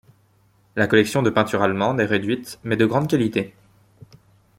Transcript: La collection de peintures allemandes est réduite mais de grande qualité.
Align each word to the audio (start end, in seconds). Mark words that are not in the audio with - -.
La 0.75 0.87
collection 0.87 1.21
de 1.21 1.29
peintures 1.29 1.61
allemandes 1.61 1.99
est 1.99 2.05
réduite 2.05 2.57
mais 2.63 2.75
de 2.75 2.87
grande 2.87 3.07
qualité. 3.07 3.53